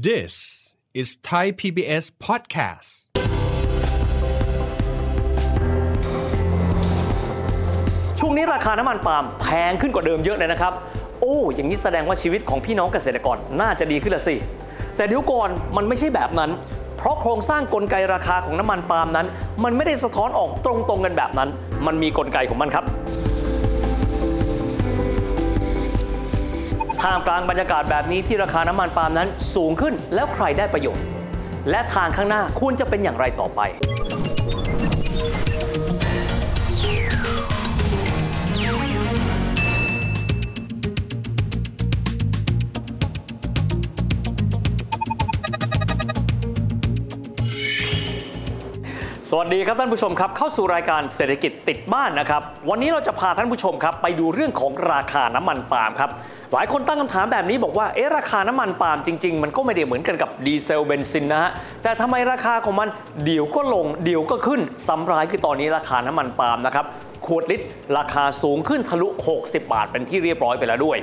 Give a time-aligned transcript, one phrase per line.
[0.00, 0.34] This
[0.94, 2.90] is Thai PBS podcast
[8.18, 10.72] ช่วงนี้ราคาน้ำมันปาล์มแพงขึ้นกว่าเดิมเยอะเลยนะครับ
[11.20, 14.36] โอ้ อย่างนี้แสดงว่าชีวิตของพี่น้องเกษตรกรน่าจะดีขึ้นละสิ
[14.96, 16.50] แต่เดี๋ยวก่อนมันไม่ใช่แบบนั้น
[16.96, 19.26] เพราะโครงสร้างกลไกราคาของน้ำมันปาล์มนั้น
[19.64, 21.48] มันไม่ได้สะท้อนออกตรงๆกันแบบนั้น
[21.86, 22.84] มันมีกลไกของมันครับ
[27.02, 31.04] ท่ามกลางบรรยากาศแบบนี้ที่ราคาน้ำมันปาล์มนั้นสูงขึ้นแล้วใครได้ประโยชน์
[31.70, 33.60] และทางข้างหน้าคุณจะเป็นอย่างไรต่อไป
[49.34, 56.10] สวัสดีครับท่านผู้ชมครับ เข้าสู่รายการเศรษฐกิจติดบ้านนะครับ วันนี้เราจะพาท่านผู้ชมครับ ไปดูเรื่องของราคาน้ำมันปาล์มครับ
[56.52, 61.50] หลายคนตั้งคำถามแบบนี้บอกว่าเอ๊ะราคาน้ำมันปาล์มจริง ๆ มันก็ไม่ได้เหมือนกันกับดีเซลเบนซินนะฮะ
[61.82, 62.88] แต่ทำไมราคาของมัน
[63.24, 66.86] เดี๋ยวก็ลงเดี๋ยวก็ขึ้นซ้ำร้ายคือตอนนี้ราคาน้ำมันปาล์มนะครับ
[67.26, 67.66] ขวดลิตร
[67.98, 70.98] ราคาสูงขึ้นทะลุ 60 บาทเป็นที่เรียบร้อยไปแล้วด้วย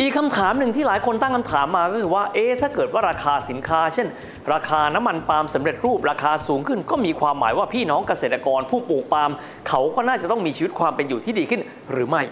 [0.00, 4.06] อีกคำถามหนึ่งที่หลายคนตั้งคำถามมาก็คือว่า เอ๊ะถ้าเกิดว่าราคาสินค้า เช่น
[4.52, 9.30] ราคาน้ำมันปาล์มสำเร็จรูปราคาสูงขึ้น ก็มีความหมายว่าพี่น้องเกษตรกรผู้ปลูกปาล์ม
[9.68, 11.60] เขาก็น่าจะต้องมีชีวิตความเป็นอยู่ที่ดีขึ้น
[11.92, 12.22] หรือไม่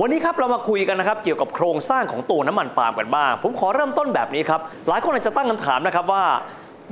[0.00, 6.24] วันนี้ครับเรามาคุยกันนะครับเกี่ยวกับโครงสร้างของตัวน้ำมันปาล์มกันบ้างผมขอเริ่มต้นแบบนี้ครับหลายคนอาจจะตั้งคำถามนะครับว่า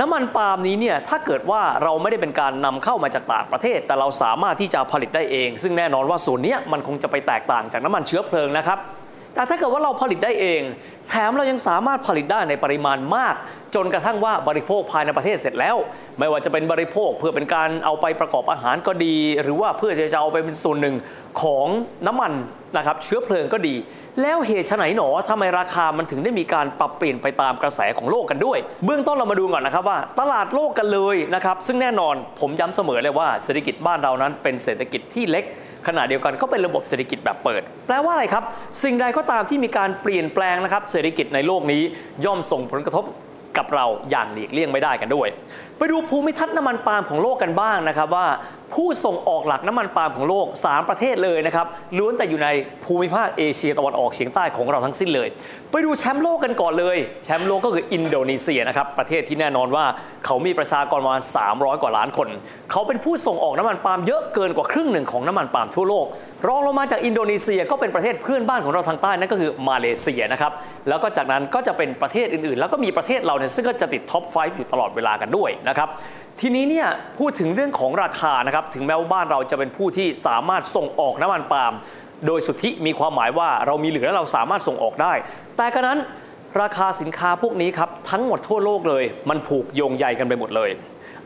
[0.01, 8.79] น้ำมันปาล์มนี้เนี่ยถ้าเกิดว่าเราไม่ได้เป็นการนำเข้ามาจากต่างประเทศ แต่เราสามารถที่จะผลิตได้เอง ซึ่งแน่นอนว่าส่วนนี้มันคงจะไปแตกต่างจากน้ำมันเชื้อเพลิงนะครับ
[9.37, 10.63] แต่ถ้าเกิดว่าเราผลิตได้เอง
[11.09, 13.35] แถมเรายังสามารถผลิตได้ในปริมาณมาก
[13.75, 15.77] จนกระทั่งว่าบริโภคภายในประเทศเสร็จแล้ว
[16.19, 20.97] ไม่ว่าจะเป็นบริโภคเพื่อเป็นการเอาไปประกอบอาหารก็ดี หรือว่าเพื่อจะเอาไปเป็นส่วนหนึ่ง
[21.43, 21.67] ของ
[22.07, 22.33] น้ำมัน
[22.77, 23.75] นะครับเชื้อเพลิงก็ดี
[24.23, 35.45] แล้วเหตุไฉนหนอทำไมราคามันถึงได้มีการปรับเปลี่ยนไปตามกระแสของโลกกันด้วย เบื้องต้นเรามาดูก่อนนะครับว่า ตลาดโลกกันเลยนะครับซึ่งแน่นอนผมย้ำเสมอเลยว่าเศรษฐกิจบ้านเรานั้นเป็นเศรษฐกิจที่เล็ก
[35.87, 38.45] ขณะเดียวกันก็เป็นระบบเศรษฐกิจแบบเปิด แปลว่าอะไรครับ
[38.85, 41.83] สิ่งใดก็ตามที่มีการเปลี่ยนแปลงนะครับ เศรษฐกิจในโลกนี้
[42.25, 43.05] ย่อมส่งผลกระทบ
[43.59, 45.29] กับเราอย่างหลีกเลี่ยงไม่ได้กันด้วย
[45.79, 48.27] ไปดูภูมิทัศน์น้ำมันปาล์มของโลกกันบ้างนะครับว่า
[48.75, 51.67] ผู้ส่งออกหลักน้ำมันปาล์มของโลก 3 ประเทศเลยนะครับ
[51.99, 52.49] ล้วนแต่อยู่ใน
[52.85, 55.29] ภูมิภาคเอเชียตะวันออกเฉียงใต้ของเราทั้งสิ้นเลย
[55.71, 59.85] ไปดูแชมป์โลกกันก่อนเลย แชมป์โลกก็คืออินโดนีเซียนะครับประเทศที่แน่นอนว่า
[60.27, 61.23] เขามีประชากรประมาณ
[61.53, 62.29] 300 กว่าล้านคน
[62.73, 66.07] เขาเป็นผู้ส่งออกน้ำมันปาล์มเยอะเกินกว่าครึ่งหนึ่งของน้ำมันปาล์มทั่วโลก
[66.49, 70.53] รองลงมาจากอินโดนีเซียก็เป็นประเทศเพื่อนบ้านของเราทางใต้นั่นก็คือมาเลเซียนะครับ
[70.89, 75.89] แล้วก็จากนั้นก็จะเป็นประเทศอื่นๆ แล้วก็มีประเทศเราเนี่ยซึ่งก็จะติดท็อป 5 อยู่ตลอดเวลากันด้วยนะครับ
[76.41, 76.89] ทีนี้เนี่ย
[77.19, 81.73] พูดถึงเรื่องของราคานะครับถึงแม้ว่าบ้านเราจะเป็นผู้ที่สามารถส่งออกน้ำมันปาล์ม
[82.27, 85.13] โดยสุทธิมีความหมายว่าเรามีเหลือและเราสามารถส่งออกได้
[85.57, 85.99] แต่กระนั้น
[86.63, 90.71] ราคาสินค้าพวกนี้ครับทั้งหมดทั่วโลกเลย มันผูกโยงใยกันไปหมดเลย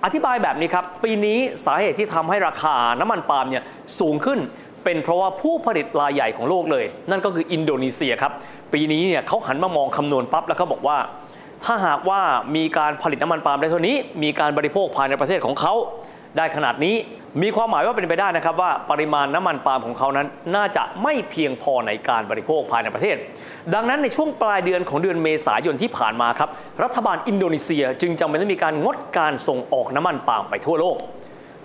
[0.05, 3.63] อธิบายแบบนี้ครับ ปีนี้สาเหตุที่ทำให้ราคาน้ำมันปาล์มเนี่ย
[4.01, 4.39] สูงขึ้น
[4.85, 8.33] เป็นเพราะว่าผู้ผลิตรายใหญ่ของโลกเลย นั่นก็คืออินโดนีเซียครับ
[8.73, 10.97] ปีนี้เนี่ยเขาหันมามองคำนวณปั๊บแล้วเขาบอกว่า
[11.65, 12.21] ถ้าหากว่า
[12.57, 15.75] มีการผลิตน้ำมันปาล์มได้เท่านี้ มีการบริโภคภายในประเทศของเขา
[16.37, 16.97] ได้ขนาดนี้
[17.43, 20.27] มีความหมายว่าเป็นไปได้นะครับว่าปริมาณน้ำมันปาล์มของเขานั้น
[20.57, 23.17] น่าจะไม่เพียงพอในการบริโภคภายในประเทศ
[23.75, 26.51] ดังนั้นในช่วงปลายเดือนของเดือนเมษายนที่ผ่านมาครับ
[26.83, 30.97] รัฐบาลอินโดนีเซียจึงจำเป็นต้องมีการงดการส่งออกน้ำมันปาล์มไปทั่วโลก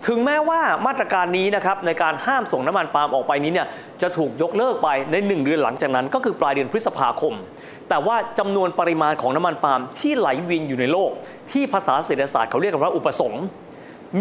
[0.07, 3.67] ถึงแม้ว่ามาตรการนี้นะครับในการห้ามส่งน้ำมันปาล์มออกไปนี้เนี่ย
[4.01, 7.33] จะถูกยกเลิกไปใน 1 เดือนหลังจากนั้นก็คือปลายเดือนพฤษภาคม
[7.89, 11.11] แต่ว่าจำนวนปริมาณของน้ำมันปาล์มที่ไหลเวียนอยู่ในโลก
[11.51, 13.43] ที่ภาษาเศรษฐศาสตร์เขาเรียกกันว่าอุปสงค์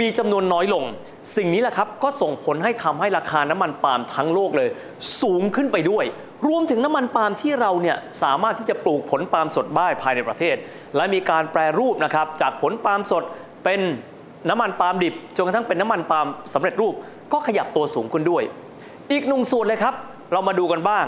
[0.01, 0.85] มีจำนวนน้อยลง
[1.37, 4.69] สิ่งนี้แหละครับก็ส่งผลให้ทำให้ราคาน้ำมันปาล์มทั้งโลกเลย
[5.23, 6.05] สูงขึ้นไปด้วย
[6.49, 10.57] รวมถึงน้ำมันปาล์มที่เราเนี่ยสามารถที่จะปลูกผลปาล์มสดได้ภายในประเทศ
[10.97, 13.23] และมีการแปรรูปนะครับจากผลปาล์มสด
[13.65, 13.81] เป็น
[14.49, 16.95] น้ำมันปาล์มดิบจนกระทั่งเป็นน้ำมันปาล์มสำเร็จรูป
[17.33, 18.43] ก็ขยับตัวสูงขึ้นด้วย
[19.13, 19.95] อีกหนึ่งส่วนเลยครับ
[20.33, 21.05] เรามาดูกันบ้าง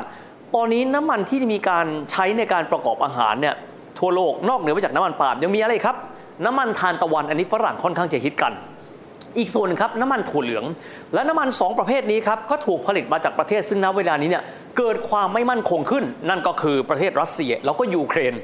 [0.55, 3.55] ตอนนี้น้ำมันที่มีการใช้ในการประกอบอาหารเนี่ย
[3.99, 5.97] ทั่วโลกนอกเหนือไปจากน้ำมันปาล์มยังมีอะไรครับ
[6.45, 8.53] น้ำมันทานตะวันอันนี้ฝรั่งค่อนข้างจะฮิตกัน
[9.39, 10.65] อีกส่วนหนึงครับน้ำมันถั่วเหลือง
[11.15, 14.43] และน้ำมัน 2 ประเภทนี้ครับก็ถูกผลิตมาจากประเทศซึ่งณเวลานี้เนี่ย
[14.79, 18.35] เกิดความไม่มั่นคงขึ้น นั่นก็คือประเทศรัสเซียแล้วก็ยูเครน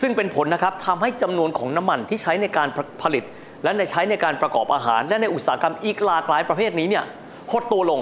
[0.00, 2.68] ซึ่งเป็นผลนะครับทำให้จำนวนของน้ำมันที่ใช้ในการ
[3.02, 3.24] ผลิต
[3.64, 7.04] และในใช้ในการประกอบอาหาร และในอุตสาหกรรมอีกหลากหลายประเภทนี้เนี่ย
[7.52, 8.00] หดตัวลง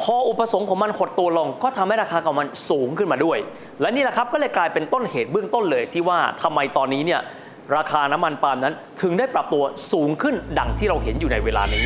[0.00, 3.38] พออุปสงค์ของมันหดตัวลงก็ทำให้ราคาของมันสูงขึ้นมาด้วย
[3.80, 7.20] และนี่แหละครับก็เลยกลายเป็นต้นเหตุเบื้องต้นเลยที่ว่าทำไมตอนนี้เนี่ย
[7.76, 11.84] ราคาน้ำมันปาล์มนั้น ถึงได้ปรับตัวสูงขึ้นดังที่เราเห็นอยู่ในเวลานี้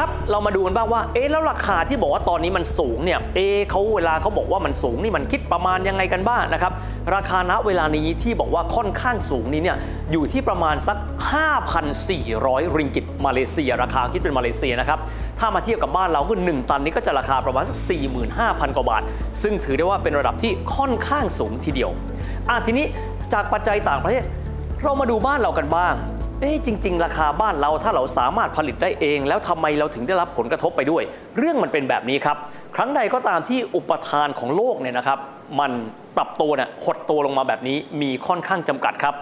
[0.00, 6.72] ครับ เรามาดูกันบ้างว่า เอ๊ะ แล้วราคาที่บอกว่าตอนนี้มันสูงเนี่ย เอ๊ะเขาเวลาเขาบอกว่ามันสูงนี่มันคิดประมาณยังไงกันบ้างนะครับ
[7.14, 9.76] ราคาณเวลานี้ที่บอกว่าค่อนข้างสูงนี้เนี่ย
[10.12, 10.96] อยู่ที่ประมาณสัก
[11.66, 14.98] 5,400 ริงกิตมาเลเซีย ราคาคิดเป็นมาเลเซียนะครับ
[15.38, 17.78] ถ้ามาเทียบกับบ้านเราก็1ตันนี้ก็จะราคาประมาณสัก
[18.26, 19.02] 45,000 กว่าบาท
[19.42, 21.90] ซึ่งถือได้ว่าเป็นระดับที่ค่อนข้างสูงทีเดียว
[22.48, 22.86] อะทีนี้
[23.32, 24.24] จากปัจจัยต่างประเทศ
[24.82, 25.94] เรามาดูบ้านเรากันบ้าง
[26.40, 31.02] เอ๊ะจริง ๆ ราคาบ้านเราถ้าเราสามารถผลิตได้เอง แล้วทำไมเราถึงได้รับผลกระทบไปด้วย
[31.38, 32.36] เรื่องมันเป็นแบบนี้ครับ
[32.76, 35.18] ครั้งใดก็ตามที่อุปทานของโลกเนี่ยนะครับ
[35.60, 35.70] มัน
[36.16, 39.14] ปรับตัวเนี่ยหดตัวลงมาแบบนี้มีค่อนข้างจำกัดครับ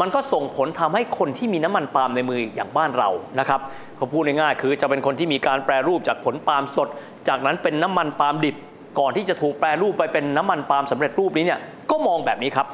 [0.00, 3.60] มันก็ส่งผลทำให้คนที่มีน้ำมันปาล์มในมืออย่างบ้านเรานะครับ
[3.96, 6.88] เขาพูดง่ายๆคือจะเป็นคนที่มีการแปรรูปจากผลปาล์มสด
[7.28, 8.56] จากนั้นเป็นน้ำมันปาล์มดิบ
[8.98, 12.66] ก่อนที่จะถูกแปรรูปไปเป็นน้ำมันปาล์มสำเร็จรูปนี้เนี่ยก็มองแบบนี้ครับ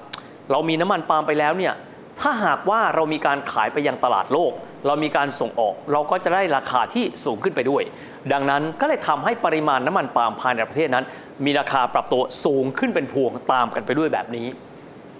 [0.51, 1.75] เรามีน้ำมันปาล์มไปแล้วเนี่ย
[2.21, 4.53] ถ้าหากว่าเรามีการขายไปยังตลาดโลก
[4.87, 7.83] เรามีการส่งออก เราก็จะได้ราคาที่สูงขึ้นไปด้วย
[8.33, 11.05] ดังนั้นก็เลยทำให้ปริมาณน้ำมันปาล์มภายในประเทศนั้น
[11.45, 14.47] มีราคาปรับตัวสูงขึ้นเป็นพวงตามกันไปด้วยแบบนี้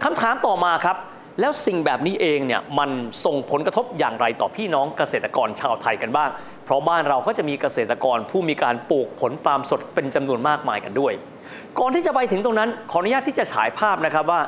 [0.05, 0.97] คำถามต่อมาครับ
[1.41, 2.91] แล้วสิ่งแบบนี้เองเนี่ยมัน
[3.25, 6.31] ส่งผลกระทบอย่างไรต่อพี่น้องเกษตรกรชาวไทยกันบ้าง
[6.65, 11.13] เพราะบ้านเราก็จะมีเกษตรกรผู้มีการปลูกผลปาล์มสดเป็นจำนวนมากมายกันด้วย
[11.79, 14.41] ก่อนที่จะไปถึงตรงนั้นขออนุญาตที่จะฉายภาพนะครับว่า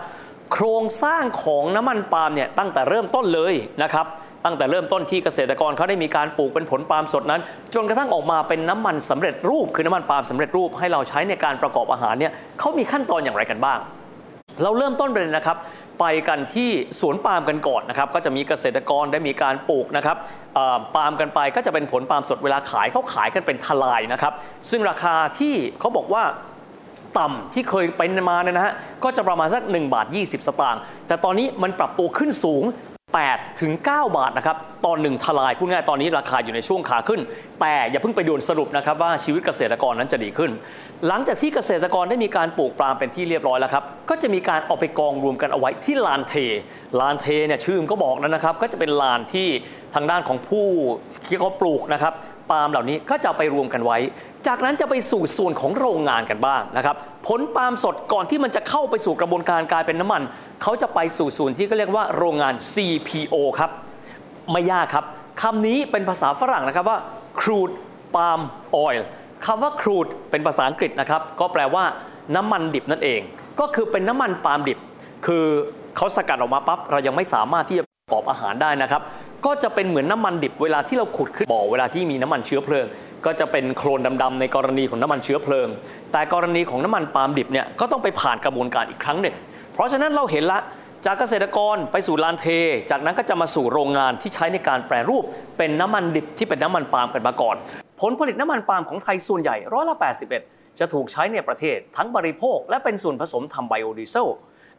[0.52, 4.06] โครงสร้างของน้ำมันปาล์มเนี่ยตั้งแต่เริ่มต้นเลยนะครับ
[4.44, 7.40] ตั้งแต่เริ่มต้นที่เกษตรกรเขาได้มีการปลูกเป็นผลปาล์มสดนั้น
[7.74, 13.78] จนกระทั่งออกมาเป็นน้ำมันสำเร็จรูป คือน้ำมันปาล์มสำเร็จรูปให้เราใช้ในการประกอบอาหารเนี่ยเขามีขั้นตอนอย่างไรกันบ้าง
[14.62, 15.56] เราเริ่มต้นเลยนะครับ
[16.00, 16.70] ไปกันที่
[17.00, 20.16] สวนปาล์มกันก่อนนะครับ ก็จะมีเกษตรกรได้มีการปลูกนะครับ
[20.94, 24.32] ปาล์มกันไปก็จะเป็นผลปาล์มสดเวลาขายเขาขายกันเป็นทลายนะครับ
[24.70, 26.22] ซึ่งราคาที่เขาบอกว่า
[27.18, 28.74] ต่ำที่เคยเป็นมาเนี่ยนะฮะ
[29.04, 32.64] ก็จะประมาณสัก1บาท20 สตางค์แต่ตอนนี้มันปรับตัวขึ้นสูง
[33.12, 34.56] 8ถึง9บาทนะครับ
[34.86, 37.20] ตอนหนึ่งทลายพูดง่ายตอนนี้ราคาอยู่ในช่วงขาขึ้น
[37.60, 40.50] แต่อย่าเพิ่งไปด่วนสรุปนะครับว่าชีวิตเกษตรกรนั้นจะดีขึ้น
[41.06, 46.34] หลังจากที่เกษตรกรได้มีการปลูกปาล์มเป็นที่เรียบร้อยแล้วครับก็จะมีการเอาไปกองรวมกันเอาไว้ที่ลานเท
[47.00, 49.48] ลานเทเนี่ยชื่อมก็บอกแล้วนะครับ ก็จะเป็นลานที่
[49.94, 50.66] ทางด้านของผู้
[51.26, 52.12] ที่เขาปลูกนะครับ
[52.50, 53.98] ปาล์มเหล่านี้ก็จะไปรวมกันไว้
[54.46, 56.96] จากนั้นจะไปสู่ส่วนของโรงงานกันบ้างนะครับ
[57.28, 60.22] ผลปาล์มสดก่อนที่มันจะเข้าไปสู่กระบวนการกลายเป็นน้ำมัน
[60.62, 63.70] เขาจะไปสู่ส่วนที่เขาเรียกว่าโรงงาน CPO ครับ
[64.52, 65.04] ไม่ยากครับ
[65.42, 66.98] คำนี้เป็นภาษาฝรั่งนะครับว่า
[67.40, 67.74] crude
[68.14, 68.40] palm
[68.84, 69.02] oil
[69.46, 71.84] คำว่า crude เป็นภาษาอังกฤษนะครับ ก็แปลว่า
[72.36, 73.20] น้ำมันดิบนั่นเอง
[73.60, 74.78] ก็คือเป็นน้ำมันปาล์มดิบ
[75.26, 75.44] คือ
[75.96, 79.02] เขาสกัดออกมาปั๊บเรายังไม่สามารถที่จะประกอบอาหารได้นะครับ
[79.46, 82.86] ก็จะเป็นเหมือนน้ำมันดิบเวลาที่เราขุดขึ้นบ่อเวลาที่มีน้ำมันเชื้อเพลิง
[83.26, 85.68] ก็จะเป็นโคลนดำๆในกรณีของน้ำมันเชื้อเพลิง
[86.12, 89.34] แต่กรณีของน้ำมันปาล์มดิบเนี่ยก็ต้องไปผ่านกระบวนการอีกครั้งหนึ่ง
[89.74, 90.58] เพราะฉะนั้นเราเห็นละ
[91.06, 92.46] จากเกษตรกรไปสู่ลานเท
[92.90, 95.24] จากนั้นก็จะมาสู่โรงงานที่ใช้ในการแปรรูป
[95.58, 97.56] เป็นน้ำมันดิบที่เป็นน้ำมันปาล์มกันมาก่อน
[98.00, 99.96] ผลผลิตน้ำมันปาล์มของไทยส่วนใหญ่ร้อยละ
[100.38, 104.28] 81 จะถูกใช้ในประเทศทั้งบริโภค และเป็นส่วนผสมทำไบโอดีเซล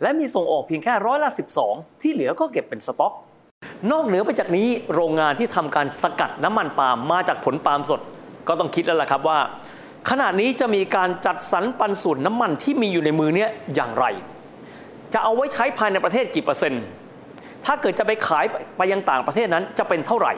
[0.02, 1.30] และมีส่งออกเพียงแค่ร้อยละ
[1.66, 3.14] 12 ที่เหลือก็เก็บเป็นสต็อก
[3.92, 8.02] นอกเหนือไปจากนี้โรงงานที่ทำการสกัดน้ำมันปาล์มมาจากผลปาล์มสด
[8.48, 9.40] ก็ต้องคิดแล้วล่ะครับว่า
[10.10, 14.06] ขณะนี้จะมีการจัดสรรปันส่วนน้ำมันที่มีอยู่ในมือเนี้ยอย่างไร
[15.14, 16.84] จะเอาไว้ใช้ภายในประเทศกี่เปอร์เซ็นต์
[17.66, 18.46] ถ้าเกิดจะไปขาย
[18.78, 20.34] ไปยังต่างประเทศนั้นจะเป็นเท่าไหร่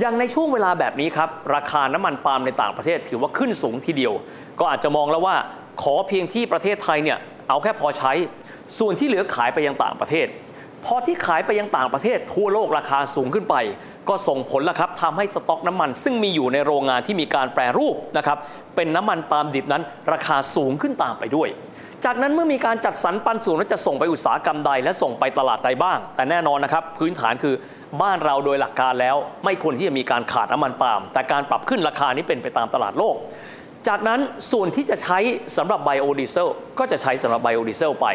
[0.00, 4.12] อย่างในช่วงเวลาแบบนี้ครับราคาน้ำมันปาล์มในต่างประเทศถือว่าขึ้นสูงทีเดียว
[4.60, 5.36] ก็อาจจะมองแล้วว่า
[5.82, 7.18] ขอเพียงที่ประเทศไทยเนี่ย
[7.48, 8.12] เอาแค่พอใช้
[8.78, 10.26] ส่วนที่เหลือขายไปยังต่างประเทศ
[10.86, 13.56] พอที่ขายไปยังต่างประเทศทั่วโลกราคาสูงขึ้นไป
[14.08, 18.38] ก็ส่งผลล้วครับทำให้สต็อกน้ำมัน ซึ่งมีอยู่ในโรงงานที่มีการแปรรูปนะครับ
[18.76, 21.48] เป็นน้ำมันปาล์มดิบนั้น ราคาสูงขึ้นตามไปด้วย
[22.04, 27.54] จากนั้นเมื่อมีการจัดสรรปันส่วนว่าจะส่งไปอุตสาหกรรมใด และส่งไปตลาดใดบ้าง แต่แน่นอนนะครับพื้นฐานคือ
[28.02, 33.16] บ้านเราโดยหลักการแล้ว ไม่ควรที่จะมีการขาดน้ำมันปาล์มแต่การปรับขึ้นราคานี้เป็นไปตามตลาดโลก
[33.88, 34.20] จากนั้น
[34.52, 35.18] ส่วนที่จะใช้
[35.56, 36.48] สำหรับไบโอดีเซล
[36.78, 38.06] ก็จะใช้สำหรับไบโอดีเซลไป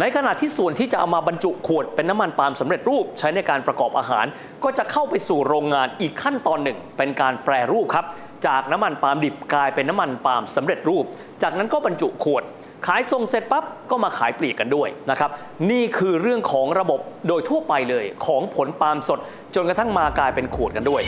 [0.00, 4.26] ในขณะที่ส่วนที่จะเอามาบรรจุขวดเป็นน้ำมันปาล์มสำเร็จรูป ใช้ในการประกอบอาหาร
[4.64, 8.06] ก็จะเข้าไปสู่โรงงานอีกขั้นตอนหนึ่ง เป็นการแปรรูปครับ
[8.46, 11.04] จากน้ำมันปาล์มดิบกลายเป็นน้ำมันปาล์มสำเร็จรูป
[11.42, 12.42] จากนั้นก็บรรจุขวด
[12.86, 15.30] ขายส่งเสร็จปั๊บก็มาขายปลีกกันด้วยนะครับ
[15.70, 19.18] นี่คือเรื่องของระบบโดยทั่วไปเลยของผลปาล์มสด
[19.54, 21.02] จนกระทั่งมากลายเป็นขวดกันด้วย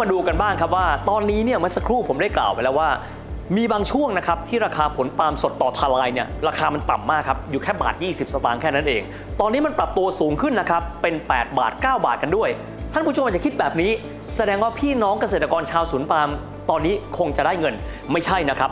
[0.00, 2.88] มาดูกันบ้างครับว่า ตอนนี้เนี่ยเมื่อสักครู่ผมได้กล่าวไปแล้วว่า
[3.56, 9.02] มีบางช่วงนะครับที่ราคาผลปาล์มสดต่อทลายเนี่ยราคามันต่ำมากครับอยู่แค่บาท 20 สตางค์แค่นั้นเอง
[9.40, 12.48] ตอนนี้มันปรับตัวสูงขึ้นนะครับเป็น 8 บาท 9 บาทกันด้วย
[12.92, 13.90] ท่านผู้ชมอาจจะคิดแบบนี้
[14.36, 16.28] แสดงว่าพี่น้องเกษตรกรชาวสวนปาล์ม
[16.70, 17.74] ตอนนี้คงจะได้เงิน
[18.12, 18.70] ไม่ใช่นะครับ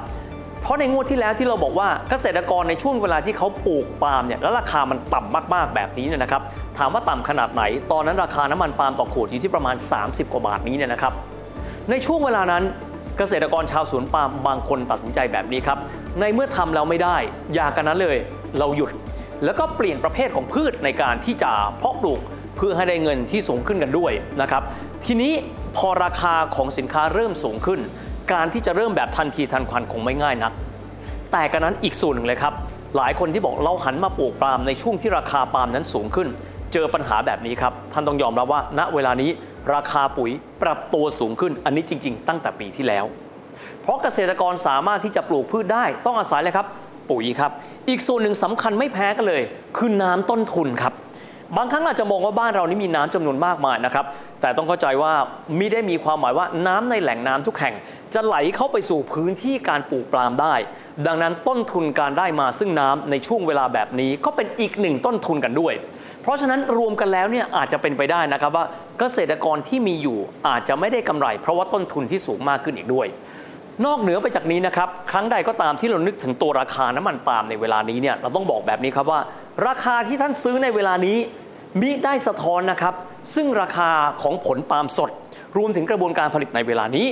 [0.68, 6.42] ราะในงวดที่แล้วที่เราบอกว่าเกษตรกรในช่วงเวลาที่เขาปลูกปาล์มเนี่ยแล้วราคามันต่ำมากๆแบบนี้เนี่ยนะครับ
[6.78, 11.12] ถามว่าต่ำขนาดไหน ตอนนั้นราคาน้ำมันปาล์มต่อขวดอยู่ที่ประมาณ 30 กว่าบาทนี้เนี่ยนะครับ
[11.90, 12.62] ในช่วงเวลานั้น
[13.18, 15.78] เกษตรกรชาวสวนปาล์มบางคนตัดสินใจแบบนี้ครับ
[16.20, 17.16] ในเมื่อทำแล้วไม่ได้
[17.54, 18.16] อย่ากันนั้นเลย
[18.58, 18.90] เราหยุด
[19.44, 22.20] แล้วก็เปลี่ยนประเภทของพืชในการที่จะเพาะปลูก
[22.56, 24.62] เพื่อให้ได้เงินที่สูงขึ้นกันด้วยนะครับ
[25.06, 25.32] ทีนี้
[25.76, 27.80] พอราคาของสินค้าเริ่มสูงขึ้น
[28.32, 30.52] การที่จะเริ่มแบบทันทีทันควันคงไม่ง่ายนัก
[31.32, 32.52] แต่กันนั้นอีกส่วนหนึ่งเลยครับ
[32.96, 36.28] หลายคนที่บอกเราหันมาปลูกปาล์มในช่วงที่ราคาปาล์มนั้นสูงขึ้น
[36.72, 39.30] เจอปัญหาแบบนี้ครับ ท่านต้องยอมรับว่า ณเวลานี้
[39.74, 40.30] ราคาปุ๋ย
[40.62, 43.04] ปรับตัวสูงขึ้น อันนี้จริง ๆ ตั้งแต่ปีที่แล้ว
[43.82, 46.66] เพราะเกษตรกรสามารถที่จะปลูกพืชได้ต้องอาศัยเลยครับ
[47.10, 47.50] ปุ๋ยครับ
[47.88, 49.42] อีกส่วนหนึ่งสำคัญไม่แพ้กันเลย
[49.76, 50.94] คือน้ำต้นทุนครับ
[51.56, 54.04] บางครั้งอาจจะมองว่าบ้านเรานี่มีน้ำจำนวนมากมายนะครับ
[54.40, 55.12] แต่ต้องเข้าใจว่า
[55.58, 57.74] มิได้มีความหมายว่าน้ำในแหล่งน้ำทุกแห่ง
[58.14, 60.54] จะไหลเข้าไปสู่พื้นที่การปลูกปาล์มได้
[61.06, 65.74] ดังนั้นต้นทุนการได้มาซึ่งน้ำในช่วงเวลาแบบนี้ก็เป็นอีกหนึ่งต้นทุนกันด้วย
[66.22, 68.64] เพราะฉะนั้นรวมกันแล้วเนี่ยอาจจะเป็นไปได้นะครับว่า
[68.98, 73.06] เกษตรกรที่มีอยู่อาจจะไม่ได้กำไร เพราะว่าต้นทุนที่สูงมากขึ้นอีกด้วย
[73.86, 79.20] นอกเหนือไปจากนี้นะครับครั้งใดก็ตามที่เรานึกถึงตัวราคาน้ำมันปาล์มในเวลานี้เนี่ยเราต้องบอกแบบนี้ครับว่า
[79.68, 81.18] ราคาที่ท่านซื้อในเวลานี้
[81.80, 82.94] มิได้สะท้อนนะครับ
[83.34, 83.90] ซึ่งราคา
[84.22, 85.10] ของผลปาล์มสด
[85.56, 87.06] รวมถึงกระบวนการผลิตในเวลานี้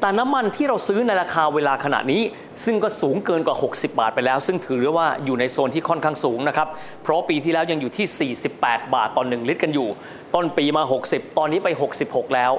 [0.00, 2.22] แต่น้ำมันที่เราซื้อในราคาเวลาขณะนี้
[2.64, 6.68] ซึ่งก็สูงเกินกว่า 60 บาทไปแล้ว ซึ่งถือว่าอยู่ในโซนที่ค่อนข้างสูงนะครับ
[7.02, 9.88] เพราะปีที่แล้วยังอยู่ที่ 48 บาทต่อ1ลิตรกันอยู่
[10.34, 11.68] ต้นปีมา 60 ตอนนี้ไป
[12.02, 12.52] 66 แล้ว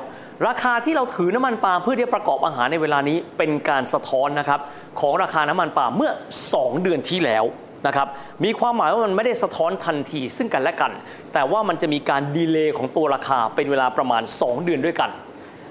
[0.48, 4.60] ราคาที่เราถือน้ำมันปาล์มเพื่อที่จะประกอบอาหารในเวลานี้เป็นการสะท้อนนะครับ
[5.00, 6.12] ของราคาน้ำมันปาล์มเมื่อ
[6.48, 7.46] 2 เดือนที่แล้ว
[7.88, 8.08] นะครับ
[8.44, 10.92] มีความหมายว่ามันไม่ได้สะท้อนทันทีซึ่งกันและกัน
[11.34, 15.12] แต่ว่ามันจะมีการดีเลย์ของตัวราคาเป็นเวลาประมาณ 2 เดือนด้วยกัน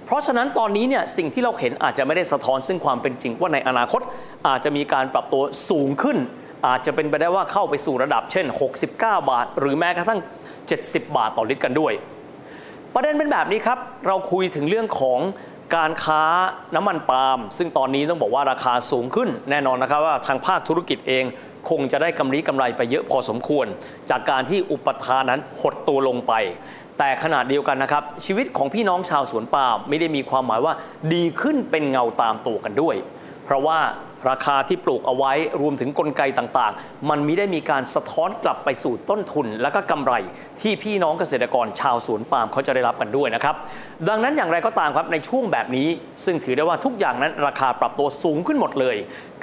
[0.08, 4.00] เพราะฉะนั้นตอนนี้เนี่ยสิ่งที่เราเห็นอาจจะไม่ได้สะท้อนซึ่งความเป็นจริงว่าในอนาคต
[4.48, 6.18] อาจจะมีการปรับตัวสูงขึ้น
[6.66, 8.46] อาจจะเป็นไปได้ว่าเข้าไปสู่ระดับเช่น
[8.84, 10.20] 69 บาท หรือแม้กระทั่ง
[10.66, 11.92] 70 บาทต่อลิตรกันด้วย
[12.94, 15.20] ประเด็นเป็นแบบนี้ครับ เราคุยถึงเรื่องของ
[15.76, 16.22] การค้า
[16.74, 21.24] น้ำมันปาล์มซึ่งตอนนี้ต้องบอกว่าราคาสูงขึ้น แน่นอนนะครับว่าทางภาคธุรกิจเอง
[21.70, 23.66] คงจะได้กำไรกำไรไปเยอะพอสมควร
[24.10, 26.32] จากการที่อุปทานนั้นหดตัวลงไป
[26.98, 30.74] แต่ขนาดเดียวกันนะครับ ชีวิตของพี่น้องชาวสวนปาล์มไม่ได้มีความหมายว่า
[31.14, 32.96] ดีขึ้นเป็นเงาตามตัวกันด้วย
[33.44, 33.78] เพราะว่า
[34.30, 40.12] ราคาที่ปลูกเอาไว้รวมถึงกลไกต่างๆ มันมิได้มีการสะท้อนกลับไปสู่ต้นทุน และก็กำไร
[40.60, 43.54] ที่พี่น้องเกษตรกรชาวสวนปาล์มเขาจะได้รับกันด้วยนะครับ
[44.08, 45.88] ดังนั้นอย่างไรก็ตามครับในช่วงแบบนี้
[46.24, 48.96] ซึ่งถือได้ว่าทุกอย่างนั้นราคาปรับตัวสูงขึ้นหมดเลย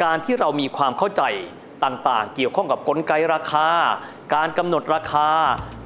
[0.03, 1.23] การที่เรามีความเข้าใจ
[1.85, 3.67] ต่างๆ เกี่ยวข้องกับกลไกราคา
[4.33, 5.29] การกำหนดราคา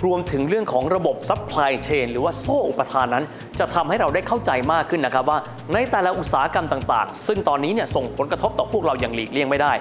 [0.06, 3.26] รวมถึงเรื่องของระบบ supply chain หรือว่าห่วงโซ่อุปทานนั้น
[3.60, 5.40] จะทำให้เราได้เข้าใจมากขึ้นนะครับว่า
[5.74, 9.74] ในแต่ละอุตสาหกรรมต่างๆ ซึ่งตอนนี้เนี่ยส่งผลกระทบต่อพวกเราอย่างหลีกเลี่ยงไม่ได้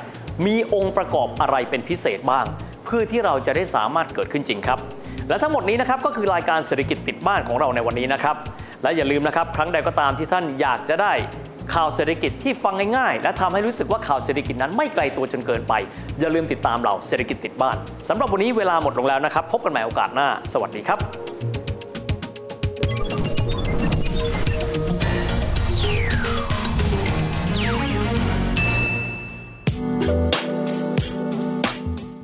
[0.47, 2.47] มีองค์ประกอบอะไรเป็นพิเศษบ้าง
[2.85, 4.79] เพื่อที่เราจะได้สามารถเกิดขึ้นจริงครับ
[5.29, 8.37] และทั้งหมดนี้นะครับก็คือรายการเศรษฐกิจติดบ้านของเราในวันนี้นะครับ
[8.83, 11.13] และอย่าลืมนะครับครั้งใดก็ตามที่ท่านอยากจะได้
[11.75, 15.75] ข่าวเศรษฐกิจที่ฟังง่ายๆ และทำให้รู้สึกว่าข่าวเศรษฐกิจนั้นไม่ไกลตัวจนเกินไป
[16.21, 17.77] อย่าลืมติดตามเราเศรษฐกิจติดบ้าน
[18.09, 20.99] สำหรับวันนี้เวลาหมดลงแล้วนะครับ พบกันใหม่โอกาสหน้า สวัสดีครับ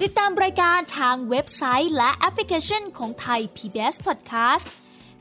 [0.03, 4.84] ติดตามรายการทางเว็บไซต์และแอปพลิเคชันของไทย PBS Podcast